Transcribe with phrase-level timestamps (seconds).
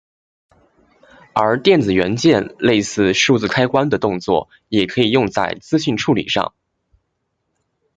[1.35, 6.55] 而电子元件类似数字开关的动作也可以用在资讯处理上。